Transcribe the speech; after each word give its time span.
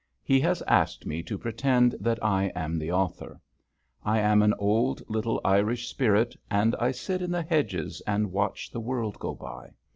He 0.23 0.39
has 0.39 0.63
asked 0.63 1.05
me 1.05 1.21
to 1.21 1.37
pretend 1.37 1.91
that 1.99 2.17
I 2.23 2.45
am 2.55 2.79
the 2.79 2.91
author. 2.91 3.39
I 4.03 4.17
am 4.17 4.41
an 4.41 4.55
old 4.57 5.03
little 5.07 5.39
Irish 5.45 5.87
spirit, 5.87 6.35
and 6.49 6.75
I 6.79 6.89
sit 6.89 7.21
in 7.21 7.29
the 7.29 7.43
hedges 7.43 8.01
and 8.07 8.31
watch 8.31 8.71
the 8.71 8.79
world 8.79 9.19
go 9.19 9.35
by. 9.35 9.73